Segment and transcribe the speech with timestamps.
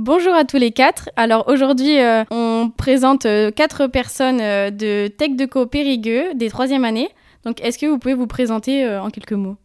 [0.00, 1.10] Bonjour à tous les quatre.
[1.16, 7.08] Alors aujourd'hui, euh, on présente euh, quatre personnes euh, de TechDeco Périgueux des troisième années.
[7.44, 9.56] Donc est-ce que vous pouvez vous présenter en quelques mots?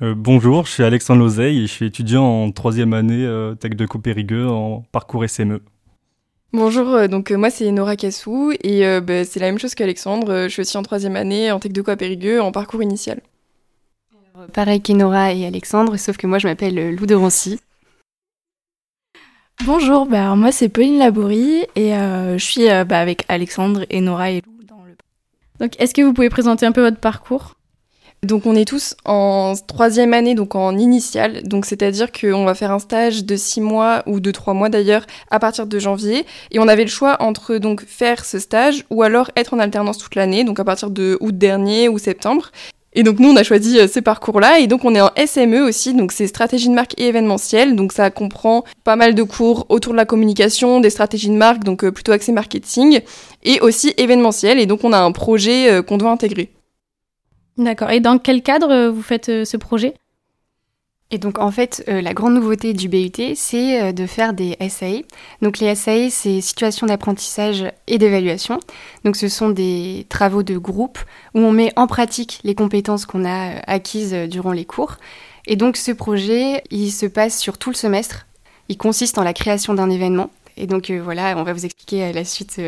[0.00, 3.24] Bonjour, je suis Alexandre Lozeille et je suis étudiant en troisième année
[3.60, 5.60] TechDeco Périgueux en parcours SME.
[6.52, 10.44] Bonjour, donc euh, moi c'est Nora Cassou et euh, bah, c'est la même chose qu'Alexandre.
[10.44, 13.20] je suis aussi en troisième année en Tech de quoi Périgueux en parcours initial.
[14.52, 17.60] pareil qu'Enora et Alexandre, sauf que moi je m'appelle Lou de Rancy.
[19.64, 24.42] Bonjour, bah, moi c'est Pauline Labourie et je suis bah, avec Alexandre et Nora et
[24.44, 24.96] Lou dans le.
[25.60, 27.54] Donc est-ce que vous pouvez présenter un peu votre parcours?
[28.24, 31.42] Donc on est tous en troisième année, donc en initiale.
[31.44, 35.06] Donc c'est-à-dire qu'on va faire un stage de six mois ou de trois mois d'ailleurs
[35.30, 36.26] à partir de janvier.
[36.50, 39.98] Et on avait le choix entre donc faire ce stage ou alors être en alternance
[39.98, 42.50] toute l'année, donc à partir de août dernier ou septembre.
[42.94, 44.58] Et donc nous, on a choisi euh, ces parcours-là.
[44.60, 47.74] Et donc on est en SME aussi, donc c'est stratégie de marque et événementiel.
[47.76, 51.64] Donc ça comprend pas mal de cours autour de la communication, des stratégies de marque,
[51.64, 53.00] donc euh, plutôt axé marketing,
[53.44, 54.58] et aussi événementiel.
[54.58, 56.50] Et donc on a un projet euh, qu'on doit intégrer.
[57.58, 57.90] D'accord.
[57.90, 59.94] Et dans quel cadre vous faites ce projet?
[61.12, 65.02] Et donc en fait, euh, la grande nouveauté du BUT, c'est de faire des SAE.
[65.42, 68.58] Donc les SAE, c'est situations d'apprentissage et d'évaluation.
[69.04, 70.98] Donc ce sont des travaux de groupe
[71.34, 74.96] où on met en pratique les compétences qu'on a acquises durant les cours.
[75.46, 78.26] Et donc ce projet, il se passe sur tout le semestre.
[78.68, 80.30] Il consiste en la création d'un événement.
[80.56, 82.60] Et donc voilà, on va vous expliquer à la suite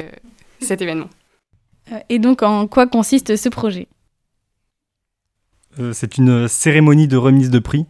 [0.60, 1.08] cet événement.
[2.08, 3.88] Et donc en quoi consiste ce projet?
[5.80, 7.86] Euh, c'est une cérémonie de remise de prix euh,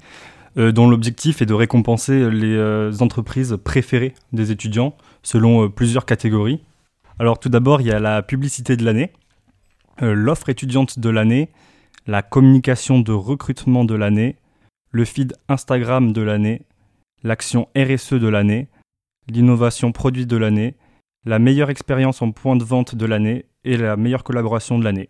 [0.57, 6.63] dont l'objectif est de récompenser les euh, entreprises préférées des étudiants selon plusieurs catégories.
[7.19, 9.13] Alors tout d'abord, il y a la publicité de l'année,
[10.01, 11.51] l'offre étudiante de l'année,
[12.07, 14.37] la communication de recrutement de l'année,
[14.91, 16.63] le feed Instagram de l'année,
[17.23, 18.69] l'action RSE de l'année,
[19.29, 20.77] l'innovation produit de l'année,
[21.25, 25.09] la meilleure expérience en point de vente de l'année et la meilleure collaboration de l'année.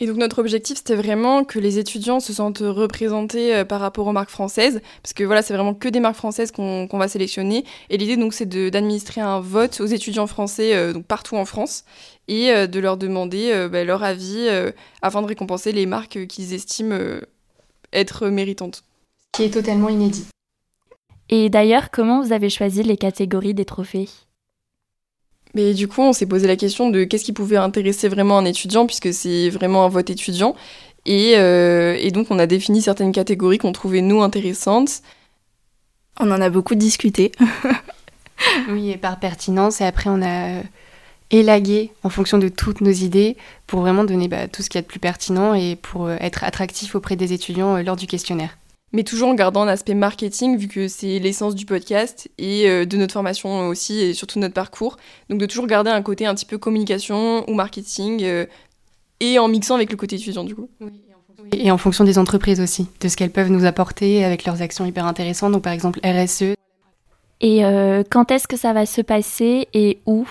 [0.00, 4.06] Et donc notre objectif, c'était vraiment que les étudiants se sentent représentés euh, par rapport
[4.06, 7.64] aux marques françaises, parce que voilà, c'est vraiment que des marques françaises qu'on va sélectionner.
[7.90, 11.84] Et l'idée, donc, c'est d'administrer un vote aux étudiants français, euh, donc partout en France,
[12.28, 14.48] et euh, de leur demander bah, leur avis
[15.02, 16.96] afin de récompenser les marques qu'ils estiment
[17.92, 18.84] être méritantes.
[19.32, 20.26] Qui est totalement inédit.
[21.28, 24.08] Et d'ailleurs, comment vous avez choisi les catégories des trophées?
[25.54, 28.44] Mais du coup, on s'est posé la question de qu'est-ce qui pouvait intéresser vraiment un
[28.44, 30.54] étudiant, puisque c'est vraiment un vote étudiant.
[31.06, 35.02] Et, euh, et donc, on a défini certaines catégories qu'on trouvait, nous, intéressantes.
[36.20, 37.32] On en a beaucoup discuté.
[38.68, 39.80] oui, et par pertinence.
[39.80, 40.62] Et après, on a euh,
[41.30, 44.82] élagué en fonction de toutes nos idées pour vraiment donner bah, tout ce qui est
[44.82, 48.58] de plus pertinent et pour euh, être attractif auprès des étudiants lors du questionnaire
[48.92, 52.86] mais toujours en gardant un aspect marketing vu que c'est l'essence du podcast et euh,
[52.86, 54.96] de notre formation aussi et surtout de notre parcours.
[55.28, 58.46] Donc de toujours garder un côté un petit peu communication ou marketing euh,
[59.20, 60.68] et en mixant avec le côté étudiant du coup.
[60.80, 60.92] Oui.
[61.52, 64.84] Et en fonction des entreprises aussi, de ce qu'elles peuvent nous apporter avec leurs actions
[64.84, 66.54] hyper intéressantes, donc par exemple RSE.
[67.40, 70.26] Et euh, quand est-ce que ça va se passer et où?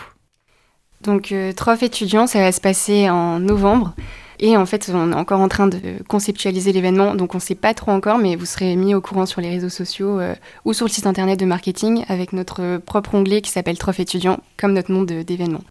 [1.02, 3.94] Donc Trof étudiants, ça va se passer en novembre.
[4.40, 7.56] Et en fait, on est encore en train de conceptualiser l'événement, donc on ne sait
[7.56, 10.74] pas trop encore, mais vous serez mis au courant sur les réseaux sociaux euh, ou
[10.74, 14.74] sur le site internet de marketing avec notre propre onglet qui s'appelle Trophée étudiant, comme
[14.74, 15.64] notre nom d'événement.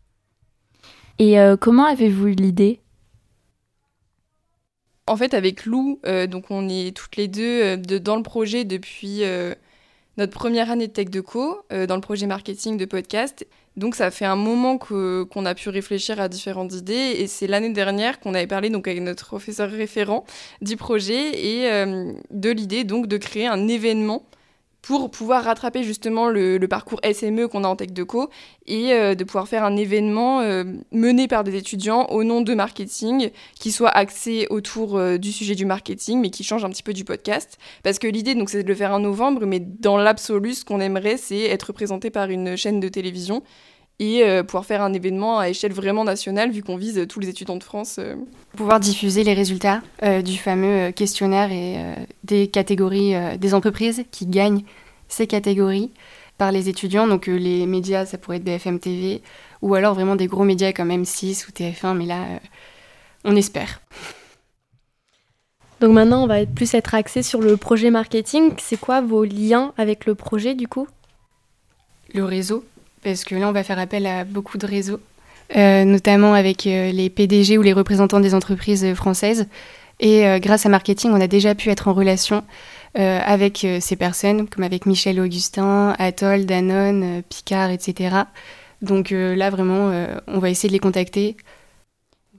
[1.19, 2.81] Et euh, comment avez-vous eu l'idée?
[5.07, 9.23] En fait, avec Lou, euh, donc on est toutes les deux dans le projet depuis
[10.17, 13.47] notre première année de Tech de Co, dans le projet marketing de podcast.
[13.77, 17.73] Donc ça fait un moment qu'on a pu réfléchir à différentes idées et c'est l'année
[17.73, 20.25] dernière qu'on avait parlé donc avec notre professeur référent
[20.63, 24.25] du projet et euh, de l'idée donc de créer un événement
[24.87, 28.31] pour pouvoir rattraper justement le, parcours SME qu'on a en Tech de Co
[28.67, 30.63] et euh, de pouvoir faire un événement euh,
[30.93, 35.67] mené par des étudiants au nom de marketing qui soit axé autour du sujet du
[35.67, 37.59] marketing mais qui change un petit peu du podcast.
[37.83, 40.81] Parce que l'idée donc c'est de le faire en novembre mais dans l'absolu ce qu'on
[40.81, 43.43] aimerait c'est être représenté par une chaîne de télévision
[43.99, 47.29] et euh, pouvoir faire un événement à échelle vraiment nationale vu qu'on vise tous les
[47.29, 47.97] étudiants de France.
[47.99, 48.15] Euh.
[48.57, 51.77] Pouvoir diffuser les résultats euh, du fameux questionnaire et
[52.25, 54.63] des catégories des entreprises qui gagnent
[55.09, 55.91] ces catégories
[56.37, 57.07] par les étudiants.
[57.07, 59.23] Donc les médias, ça pourrait être BFM TV
[59.63, 62.25] ou alors vraiment des gros médias comme M6 ou TF1, mais là
[63.25, 63.81] on espère.
[65.81, 68.53] Donc maintenant, on va plus être axé sur le projet marketing.
[68.59, 70.89] C'est quoi vos liens avec le projet du coup?
[72.15, 72.65] Le réseau,
[73.07, 74.99] parce que là, on va faire appel à beaucoup de réseaux,
[75.55, 79.47] euh, notamment avec euh, les PDG ou les représentants des entreprises françaises.
[80.01, 82.43] Et euh, grâce à marketing, on a déjà pu être en relation
[82.99, 88.23] avec ces personnes, comme avec Michel Augustin, Atoll, Danone, Picard, etc.
[88.81, 89.93] Donc là, vraiment,
[90.27, 91.37] on va essayer de les contacter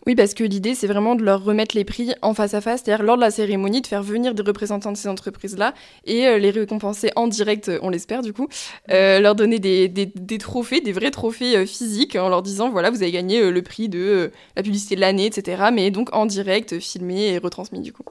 [0.07, 2.81] oui, parce que l'idée, c'est vraiment de leur remettre les prix en face à face,
[2.81, 5.73] c'est-à-dire lors de la cérémonie, de faire venir des représentants de ces entreprises-là
[6.05, 8.47] et euh, les récompenser en direct, on l'espère du coup,
[8.89, 12.89] euh, leur donner des, des, trophées, des vrais trophées euh, physiques, en leur disant, voilà,
[12.89, 15.65] vous avez gagné le prix de la publicité de l'année, etc.
[15.73, 18.03] Mais donc en direct, filmé et retransmis du coup.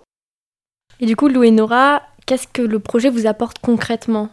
[1.01, 4.29] Et du coup, Lou et Nora, qu'est-ce que le projet vous apporte concrètement?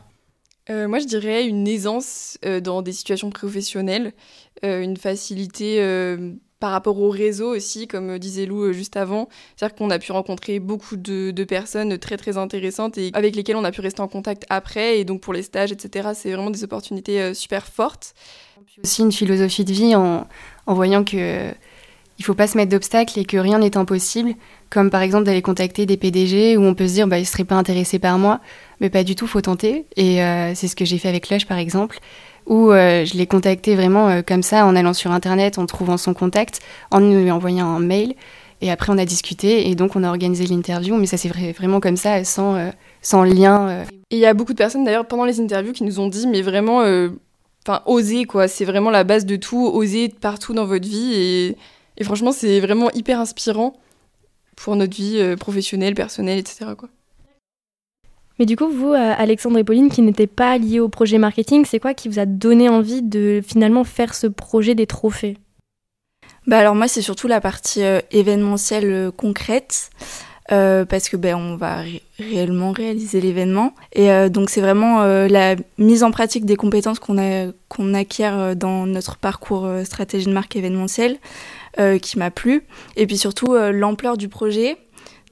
[0.69, 4.13] Moi, je dirais une aisance dans des situations professionnelles,
[4.63, 5.79] une facilité
[6.63, 9.27] par rapport au réseau aussi, comme disait Lou euh, juste avant.
[9.57, 13.65] C'est-à-dire qu'on a pu rencontrer beaucoup de, personnes très très intéressantes et avec lesquelles on
[13.65, 14.97] a pu rester en contact après.
[14.97, 18.13] Et donc pour les stages, etc., c'est vraiment des opportunités euh, super fortes.
[18.81, 20.25] Aussi une philosophie de vie en,
[20.65, 21.51] voyant que
[22.19, 24.33] il faut pas se mettre d'obstacles et que rien n'est impossible.
[24.69, 27.43] Comme par exemple d'aller contacter des PDG où on peut se dire bah ils seraient
[27.43, 28.39] pas intéressés par moi,
[28.79, 29.85] mais pas du tout, faut tenter.
[29.95, 31.99] Et euh, c'est ce que j'ai fait avec Lush par exemple
[32.45, 35.95] où euh, je l'ai contacté vraiment euh, comme ça, en allant sur Internet, en trouvant
[35.95, 36.59] son contact,
[36.91, 38.15] en lui envoyant un mail.
[38.59, 41.79] Et après, on a discuté et donc on a organisé l'interview, mais ça c'est vraiment
[41.79, 42.71] comme ça, sans,
[43.01, 43.83] sans lien.
[44.09, 46.27] Et il y a beaucoup de personnes d'ailleurs pendant les interviews qui nous ont dit,
[46.27, 46.79] mais vraiment,
[47.65, 51.13] enfin, oser quoi, c'est vraiment la base de tout, oser partout dans votre vie.
[51.13, 51.57] Et,
[51.97, 53.73] et franchement, c'est vraiment hyper inspirant
[54.55, 56.71] pour notre vie professionnelle, personnelle, etc.
[56.77, 56.89] Quoi.
[58.39, 61.65] Mais du coup, vous, euh, Alexandre et Pauline, qui n'étaient pas liés au projet marketing,
[61.65, 65.37] c'est quoi qui vous a donné envie de finalement faire ce projet des trophées?
[66.47, 69.91] Bah alors moi, c'est surtout la partie euh, événementielle euh, concrète.
[70.49, 71.83] parce que ben, on va
[72.19, 73.73] réellement réaliser l'événement.
[73.93, 77.15] Et donc c'est vraiment la mise en pratique des compétences qu'on
[77.69, 81.17] qu'on acquiert dans notre parcours stratégie de marque événementielle
[82.01, 82.65] qui m'a plu.
[82.95, 84.77] Et puis surtout l'ampleur du projet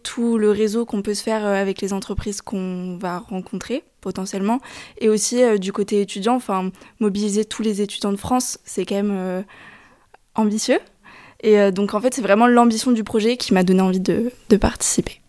[0.01, 4.59] tout le réseau qu'on peut se faire euh, avec les entreprises qu'on va rencontrer potentiellement.
[4.99, 8.95] Et aussi euh, du côté étudiant enfin mobiliser tous les étudiants de France c'est quand
[8.95, 9.41] même euh,
[10.35, 10.79] ambitieux.
[11.43, 15.21] Et donc en fait c'est vraiment l'ambition du projet qui m'a donné envie de, participer.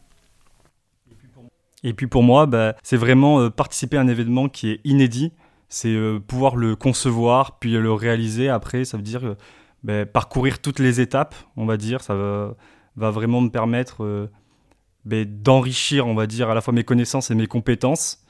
[1.82, 5.32] Et puis pour moi bah, c'est vraiment participer à un événement qui est inédit.
[5.70, 8.50] C'est pouvoir le concevoir puis le réaliser.
[8.50, 9.36] Après ça veut dire
[9.82, 14.28] bah, parcourir toutes les étapes on va dire ça va, vraiment me permettre
[15.04, 18.24] d'enrichir, on va dire, à la fois mes connaissances et mes compétences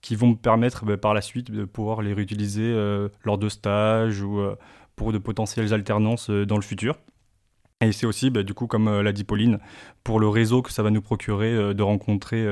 [0.00, 3.48] qui vont me permettre bah, par la suite de pouvoir les réutiliser euh, lors de
[3.48, 4.56] stages ou euh,
[4.96, 6.98] pour de potentielles alternances euh, dans le futur.
[7.80, 9.58] Et c'est aussi, du coup, comme l'a dit Pauline,
[10.04, 12.46] pour le réseau que ça va nous procurer de rencontrer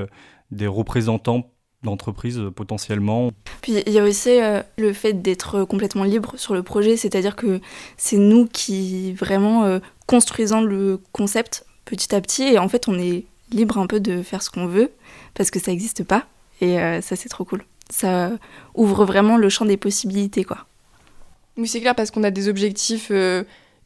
[0.50, 1.52] des représentants
[1.82, 3.30] d'entreprises potentiellement.
[3.62, 4.38] Puis il y a aussi
[4.76, 7.60] le fait d'être complètement libre sur le projet, c'est-à-dire que
[7.96, 13.24] c'est nous qui vraiment construisons le concept petit à petit et en fait on est
[13.52, 14.90] libre un peu de faire ce qu'on veut
[15.34, 16.26] parce que ça n'existe pas
[16.60, 17.64] et euh, ça c'est trop cool.
[17.90, 18.30] Ça
[18.74, 20.66] ouvre vraiment le champ des possibilités quoi.
[21.56, 23.10] Oui c'est clair parce qu'on a des objectifs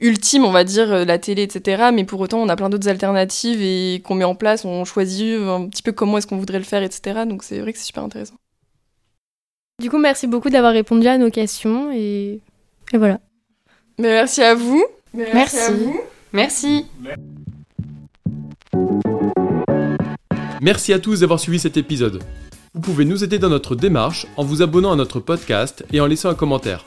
[0.00, 2.88] ultimes on va dire euh, la télé etc mais pour autant on a plein d'autres
[2.88, 6.58] alternatives et qu'on met en place on choisit un petit peu comment est-ce qu'on voudrait
[6.58, 8.34] le faire etc donc c'est vrai que c'est super intéressant.
[9.80, 12.40] Du coup merci beaucoup d'avoir répondu à nos questions et,
[12.92, 13.20] et voilà.
[13.98, 14.84] Mais merci à vous.
[15.12, 15.34] Merci.
[15.34, 15.58] merci.
[15.58, 16.00] À vous.
[16.32, 16.86] merci.
[20.60, 22.22] Merci à tous d'avoir suivi cet épisode.
[22.72, 26.06] Vous pouvez nous aider dans notre démarche en vous abonnant à notre podcast et en
[26.06, 26.86] laissant un commentaire.